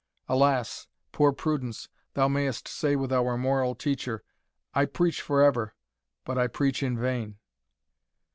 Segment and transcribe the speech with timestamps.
[0.27, 0.87] Alas!
[1.11, 4.23] poor Prudence, thou mayest say with our moral teacher,
[4.73, 5.75] "I preach for ever,
[6.25, 7.37] but I preach in vain."